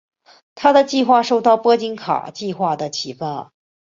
[0.55, 3.53] 他的计划受到波金卡计划的启发。